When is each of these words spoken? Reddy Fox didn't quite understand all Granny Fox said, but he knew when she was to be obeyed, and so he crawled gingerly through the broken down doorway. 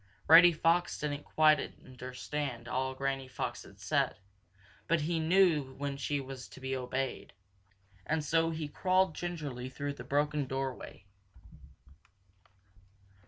Reddy 0.27 0.51
Fox 0.51 0.97
didn't 0.99 1.25
quite 1.25 1.59
understand 1.85 2.67
all 2.67 2.95
Granny 2.95 3.27
Fox 3.27 3.63
said, 3.75 4.15
but 4.87 5.01
he 5.01 5.19
knew 5.19 5.75
when 5.75 5.95
she 5.95 6.19
was 6.19 6.47
to 6.49 6.59
be 6.59 6.75
obeyed, 6.75 7.33
and 8.07 8.25
so 8.25 8.49
he 8.49 8.67
crawled 8.67 9.13
gingerly 9.13 9.69
through 9.69 9.93
the 9.93 10.03
broken 10.03 10.39
down 10.39 10.47
doorway. 10.47 11.05